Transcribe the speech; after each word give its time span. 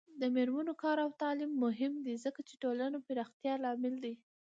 د 0.21 0.23
میرمنو 0.35 0.73
کار 0.83 0.97
او 1.05 1.09
تعلیم 1.21 1.51
مهم 1.65 1.93
دی 2.05 2.15
ځکه 2.25 2.39
چې 2.47 2.53
ټولنې 2.63 2.99
پراختیا 3.07 3.53
لامل 3.63 3.95
دی. 4.03 4.13